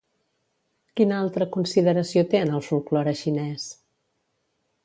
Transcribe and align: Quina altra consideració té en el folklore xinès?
Quina 0.99 1.19
altra 1.25 1.47
consideració 1.57 2.25
té 2.33 2.43
en 2.47 2.57
el 2.61 2.67
folklore 2.71 3.17
xinès? 3.23 3.71